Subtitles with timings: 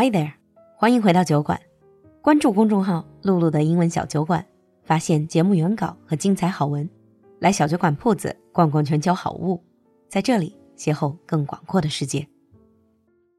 [0.00, 0.30] Hi there，
[0.76, 1.58] 欢迎回到酒馆，
[2.22, 4.46] 关注公众号“璐璐的英文小酒馆”，
[4.86, 6.88] 发现节目原稿和精彩好文。
[7.40, 9.60] 来小酒馆铺子逛逛全球好物，
[10.08, 12.28] 在这里邂逅更广阔的世界。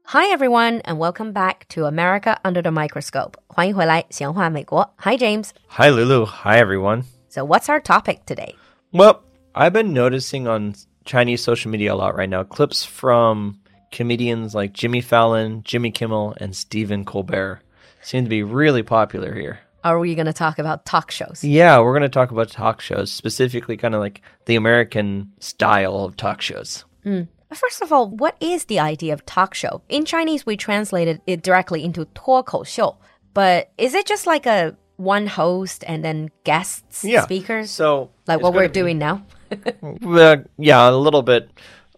[0.04, 3.32] Hi everyone and welcome back to America Under the Microscope.
[3.46, 4.92] 欢迎回来，闲话美国。
[4.98, 5.48] Hi James.
[5.68, 6.26] Hi Lulu.
[6.26, 7.04] Hi everyone.
[7.30, 8.54] So what's our topic today?
[8.92, 9.20] Well,
[9.54, 10.74] I've been noticing on
[11.06, 13.54] Chinese social media a lot right now clips from
[13.91, 17.61] comedians like Jimmy Fallon, Jimmy Kimmel, and Stephen Colbert
[18.01, 19.59] seem to be really popular here.
[19.83, 21.43] Are we going to talk about talk shows?
[21.43, 26.03] Yeah, we're going to talk about talk shows, specifically kind of like the American style
[26.03, 26.85] of talk shows.
[27.05, 27.27] Mm.
[27.53, 29.81] First of all, what is the idea of talk show?
[29.87, 32.97] In Chinese, we translated it directly into 脱口秀.
[33.33, 37.21] But is it just like a one host and then guests, yeah.
[37.21, 37.69] speakers?
[37.69, 39.25] So, like what we're doing now?
[39.51, 41.49] uh, yeah, a little bit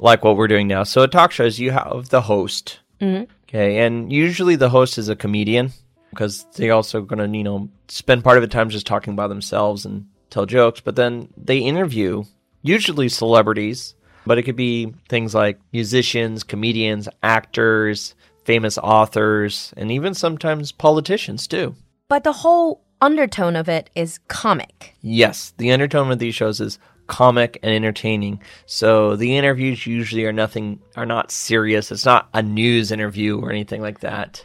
[0.03, 0.83] like what we're doing now.
[0.83, 2.81] So, a talk show is you have the host.
[3.01, 3.31] Mm-hmm.
[3.49, 3.79] Okay.
[3.79, 5.73] And usually the host is a comedian
[6.11, 9.29] because they also going to, you know, spend part of the time just talking about
[9.29, 10.81] themselves and tell jokes.
[10.81, 12.25] But then they interview
[12.63, 13.95] usually celebrities
[14.27, 21.47] but it could be things like musicians, comedians, actors, famous authors, and even sometimes politicians
[21.47, 21.75] too.
[22.09, 24.95] But the whole undertone of it is comic.
[25.01, 28.41] Yes, the undertone of these shows is comic and entertaining.
[28.67, 31.91] So the interviews usually are nothing are not serious.
[31.91, 34.45] It's not a news interview or anything like that.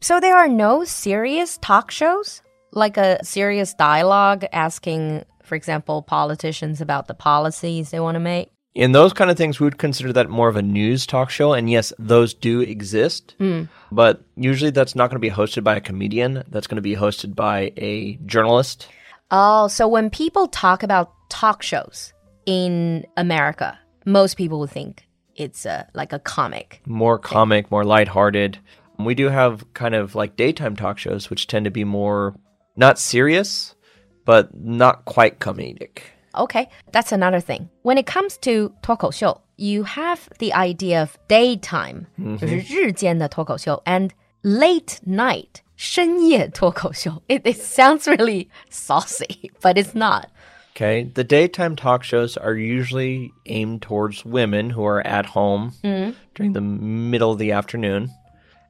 [0.00, 2.42] So there are no serious talk shows?
[2.72, 8.50] Like a serious dialogue asking, for example, politicians about the policies they want to make?
[8.74, 11.52] in those kind of things, we would consider that more of a news talk show.
[11.52, 13.36] And yes, those do exist.
[13.38, 13.68] Mm.
[13.92, 16.42] But usually that's not going to be hosted by a comedian.
[16.48, 18.88] That's going to be hosted by a journalist.
[19.33, 22.13] Oh, so when people talk about talk shows
[22.45, 26.81] in America, most people would think it's a, like a comic.
[26.85, 28.57] More comic, more lighthearted.
[28.97, 32.35] We do have kind of like daytime talk shows, which tend to be more
[32.75, 33.75] not serious,
[34.25, 36.01] but not quite comedic.
[36.35, 37.69] Okay, that's another thing.
[37.83, 43.81] When it comes to 脱口秀, you have the idea of daytime, mm -hmm.
[43.85, 47.21] and late night, 深夜脱口秀.
[47.27, 50.25] It, it sounds really saucy, but it's not.
[50.75, 56.15] Okay, the daytime talk shows are usually aimed towards women who are at home mm.
[56.35, 58.09] during the middle of the afternoon.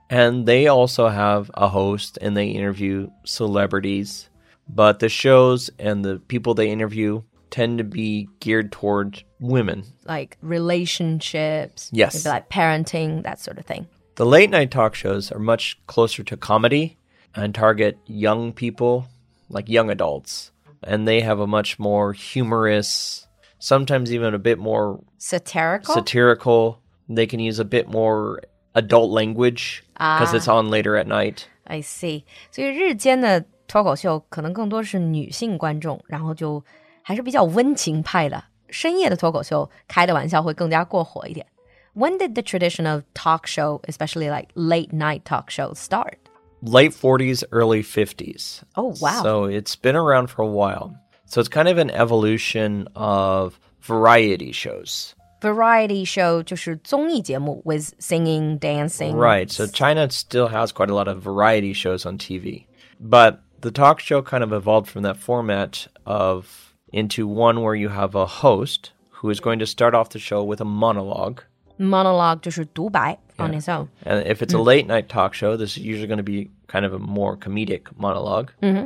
[0.10, 4.28] And they also have a host and they interview celebrities.
[4.68, 9.84] But the shows and the people they interview tend to be geared toward women.
[10.06, 11.90] Like relationships.
[11.92, 12.26] Yes.
[12.26, 13.88] like parenting, that sort of thing.
[14.16, 16.98] The late night talk shows are much closer to comedy
[17.34, 19.06] and target young people,
[19.50, 20.52] like young adults.
[20.82, 23.28] And they have a much more humorous,
[23.60, 25.94] sometimes even a bit more satirical.
[25.94, 26.80] Satirical.
[27.08, 28.42] They can use a bit more
[28.76, 30.36] adult language because ah.
[30.36, 31.48] it's on later at night.
[31.66, 32.24] I see.
[32.52, 36.64] 所以日间的脱口秀可能更多是女性观众，然后就
[37.02, 38.44] 还是比较温情派的。
[38.70, 41.46] 深夜的脱口秀开的玩笑会更加过火一点。
[41.94, 46.18] When did the tradition of talk show, especially like late night talk shows, start?
[46.62, 48.64] Late 40s, early 50s.
[48.76, 49.24] Oh, wow.
[49.24, 50.96] So it's been around for a while.
[51.26, 55.16] So it's kind of an evolution of variety shows.
[55.42, 59.16] Variety show 就是综艺节目 with singing, dancing.
[59.16, 59.50] Right.
[59.50, 62.66] So China still has quite a lot of variety shows on TV.
[63.00, 67.90] But the talk show kind of evolved from that format of into one where you
[67.90, 71.44] have a host who is going to start off the show with a monologue.
[71.78, 73.88] Monologue 就是独白 on his own.
[74.06, 76.86] And if it's a late night talk show, this is usually going to be kind
[76.86, 78.52] of a more comedic monologue.
[78.62, 78.86] Mm-hmm.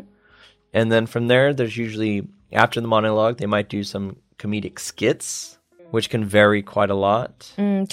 [0.74, 5.58] And then from there, there's usually, after the monologue, they might do some comedic skits,
[5.92, 7.54] which can vary quite a lot.
[7.58, 7.88] Mm,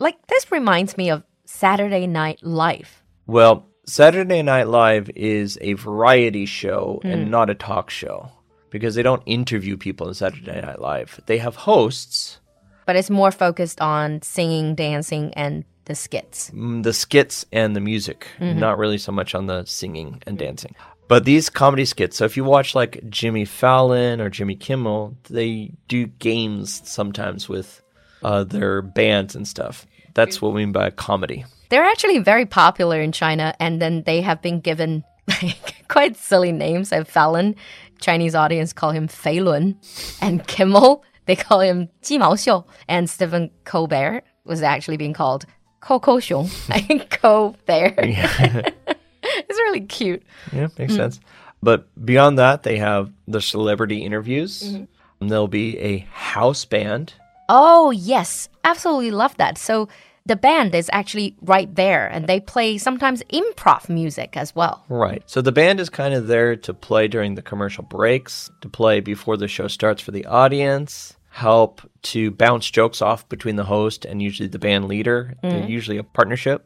[0.00, 3.02] like, this reminds me of Saturday Night Live.
[3.26, 7.12] Well, Saturday Night Live is a variety show mm.
[7.12, 8.30] and not a talk show
[8.70, 11.20] because they don't interview people in Saturday Night Live.
[11.26, 12.38] They have hosts.
[12.85, 16.49] but it's more focused on singing, dancing, and the skits.
[16.51, 18.59] Mm, the skits and the music, mm-hmm.
[18.59, 20.75] not really so much on the singing and dancing.
[21.07, 25.73] But these comedy skits, so if you watch like Jimmy Fallon or Jimmy Kimmel, they
[25.87, 27.81] do games sometimes with
[28.23, 29.85] uh, their bands and stuff.
[30.13, 31.45] That's what we mean by comedy.
[31.69, 35.03] They're actually very popular in China, and then they have been given
[35.43, 36.91] like quite silly names.
[36.91, 37.55] Like Fallon
[37.99, 39.77] Chinese audience call him Fei Lun,
[40.21, 45.45] and Kimmel they call him Ji Mao Xiu, and Stephen Colbert was actually being called
[45.79, 48.73] Coco Xiong, Colbert.
[49.25, 50.21] It's really cute.
[50.51, 50.97] Yeah, makes mm.
[50.97, 51.19] sense.
[51.61, 54.63] But beyond that, they have the celebrity interviews.
[54.63, 55.27] Mm-hmm.
[55.27, 57.13] There'll be a house band.
[57.47, 58.49] Oh, yes.
[58.65, 59.57] Absolutely love that.
[59.57, 59.87] So
[60.25, 64.85] the band is actually right there and they play sometimes improv music as well.
[64.87, 65.21] Right.
[65.25, 69.01] So the band is kind of there to play during the commercial breaks, to play
[69.01, 74.05] before the show starts for the audience, help to bounce jokes off between the host
[74.05, 75.35] and usually the band leader.
[75.41, 76.65] They're usually a partnership.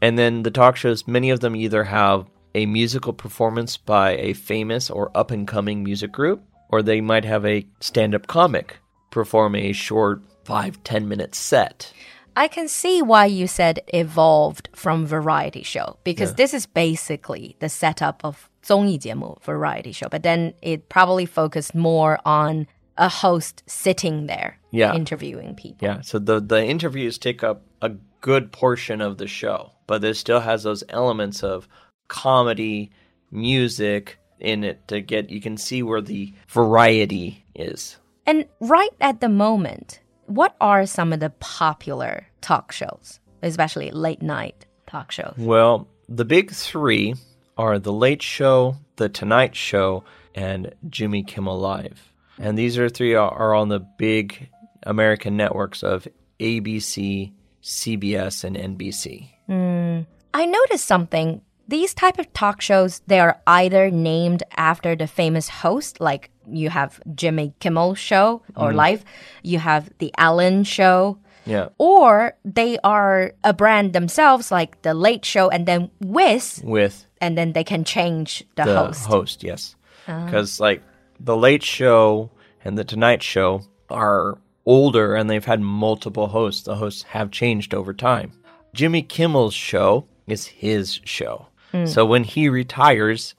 [0.00, 4.32] And then the talk shows, many of them either have a musical performance by a
[4.32, 8.78] famous or up and coming music group, or they might have a stand up comic
[9.10, 11.92] perform a short five, 10 minute set.
[12.35, 16.35] I can see why you said evolved from variety show because Yeah.
[16.37, 22.19] this is basically the setup of 综艺节目 variety show, but then it probably focused more
[22.25, 22.67] on
[22.97, 24.93] a host sitting there Yeah.
[24.93, 25.87] interviewing people.
[25.87, 27.91] Yeah, so the the interviews take up a
[28.21, 31.67] good portion of the show, but it still has those elements of
[32.09, 32.91] comedy,
[33.31, 37.97] music in it to get you can see where the variety is.
[38.25, 44.22] And right at the moment, what are some of the popular talk shows, especially late
[44.22, 45.34] night talk shows?
[45.36, 47.14] Well, the big 3
[47.56, 50.04] are The Late Show, The Tonight Show,
[50.34, 52.12] and Jimmy Kimmel Live.
[52.38, 54.50] And these are three are, are on the big
[54.82, 56.08] American networks of
[56.40, 57.32] ABC,
[57.62, 59.28] CBS, and NBC.
[59.46, 60.00] Hmm.
[60.32, 61.42] I noticed something.
[61.68, 66.70] These type of talk shows, they are either named after the famous host, like you
[66.70, 68.76] have Jimmy Kimmel show or mm-hmm.
[68.76, 69.04] live,
[69.42, 71.68] you have the Ellen show, Yeah.
[71.78, 77.36] or they are a brand themselves, like the Late Show, and then with, With and
[77.36, 79.06] then they can change the, the host.
[79.06, 79.76] host, yes.
[80.06, 80.24] Uh-huh.
[80.26, 80.82] Because like
[81.20, 82.30] the Late Show
[82.64, 86.62] and the Tonight Show are older and they've had multiple hosts.
[86.62, 88.32] The hosts have changed over time.
[88.72, 91.46] Jimmy Kimmel's show is his show.
[91.70, 91.86] Hmm.
[91.86, 93.34] So when he retires,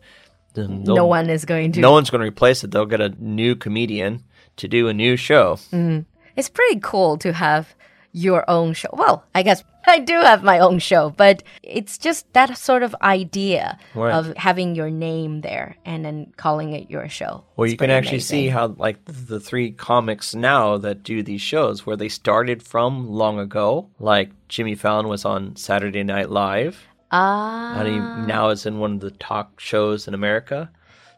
[0.58, 1.80] no one is going to.
[1.80, 2.72] no one's going to replace it.
[2.72, 4.24] They'll get a new comedian
[4.58, 5.56] to do a new show.
[5.72, 6.02] Mm-hmm.
[6.36, 7.76] It's pretty cool to have
[8.12, 8.90] your own show.
[8.94, 12.96] Well, I guess I do have my own show, but it's just that sort of
[13.02, 14.14] idea Right.
[14.14, 17.44] of having your name there and then calling it your show.
[17.56, 21.42] Well, It's you can actually see how, like, the three comics now that do these
[21.42, 26.88] shows, where they started from long ago, like Jimmy Fallon was on Saturday Night Live,
[27.18, 27.98] Ah, and he
[28.28, 30.70] now is in one of the talk shows in America.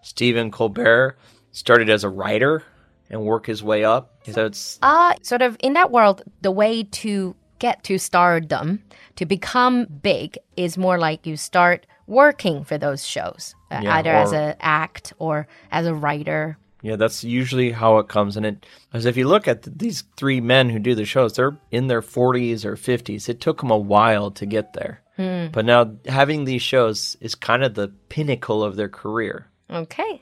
[0.04, 1.18] Stephen Colbert
[1.52, 2.64] started as a writer
[3.10, 4.14] and work his way up.
[4.32, 8.84] So it's ah, sort of in that world, the way to get to stardom,
[9.16, 14.12] to become big, is more like you start working for those shows, uh, Yeah, either
[14.12, 16.60] as an act or as a writer.
[16.82, 18.38] Yeah, that's usually how it comes.
[18.38, 21.34] And it, as if you look at th- these three men who do the shows,
[21.34, 23.28] they're in their 40s or 50s.
[23.30, 25.02] It took them a while to get there.
[25.16, 25.48] Hmm.
[25.52, 29.48] But now having these shows is kind of the pinnacle of their career.
[29.72, 30.22] Okay.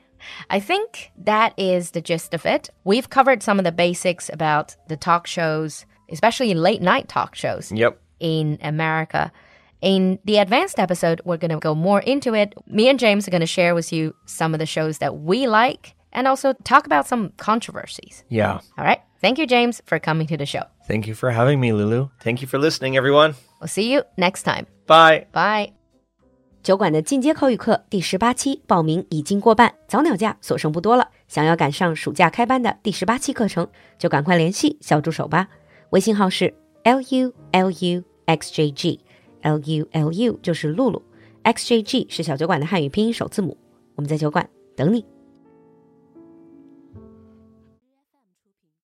[0.50, 2.70] I think that is the gist of it.
[2.84, 7.70] We've covered some of the basics about the talk shows, especially late night talk shows
[7.70, 8.00] Yep.
[8.18, 9.30] in America.
[9.82, 12.54] In the advanced episode, we're going to go more into it.
[12.66, 15.46] Me and James are going to share with you some of the shows that we
[15.46, 18.23] like and also talk about some controversies.
[18.29, 18.59] Yeah.
[18.77, 18.99] All right.
[19.21, 20.63] Thank you, James, for coming to the show.
[20.87, 22.09] Thank you for having me, Lulu.
[22.23, 23.35] Thank you for listening, everyone.
[23.59, 24.65] We'll see you next time.
[24.87, 25.27] Bye.
[25.31, 25.73] Bye.
[26.63, 31.09] 酒馆的进阶口语课第十八期报名已经过半，早鸟价所剩不多了。
[31.27, 33.67] 想要赶上暑假开班的第十八期课程，
[33.97, 35.47] 就赶快联系小助手吧。
[35.89, 41.01] 微信号是 l u l u x j g，l u l u 就是露露，
[41.43, 43.57] x j g 是小酒馆的汉语拼音首字母。
[43.95, 45.03] 我们在酒馆等你。